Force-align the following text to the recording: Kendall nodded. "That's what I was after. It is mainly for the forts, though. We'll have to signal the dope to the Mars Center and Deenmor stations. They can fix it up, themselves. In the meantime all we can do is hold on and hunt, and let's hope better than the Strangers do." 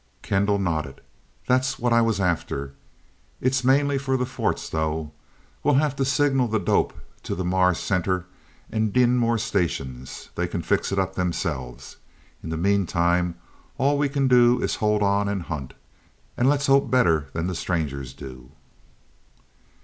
Kendall 0.23 0.57
nodded. 0.57 0.99
"That's 1.45 1.77
what 1.77 1.93
I 1.93 2.01
was 2.01 2.19
after. 2.19 2.73
It 3.39 3.51
is 3.53 3.63
mainly 3.63 3.99
for 3.99 4.17
the 4.17 4.25
forts, 4.25 4.67
though. 4.67 5.11
We'll 5.61 5.75
have 5.75 5.95
to 5.97 6.05
signal 6.05 6.47
the 6.47 6.57
dope 6.57 6.95
to 7.21 7.35
the 7.35 7.45
Mars 7.45 7.77
Center 7.77 8.25
and 8.71 8.91
Deenmor 8.91 9.37
stations. 9.39 10.29
They 10.33 10.47
can 10.47 10.63
fix 10.63 10.91
it 10.91 10.97
up, 10.97 11.13
themselves. 11.13 11.97
In 12.41 12.49
the 12.49 12.57
meantime 12.57 13.35
all 13.77 13.95
we 13.95 14.09
can 14.09 14.27
do 14.27 14.59
is 14.63 14.77
hold 14.77 15.03
on 15.03 15.29
and 15.29 15.43
hunt, 15.43 15.75
and 16.35 16.49
let's 16.49 16.65
hope 16.65 16.89
better 16.89 17.29
than 17.33 17.45
the 17.45 17.53
Strangers 17.53 18.11
do." 18.15 18.49